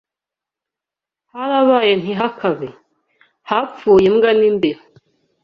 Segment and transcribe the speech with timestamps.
[1.33, 2.69] Harabaye ntihakabe,
[3.49, 4.81] hapfuye imbwa n’imbeba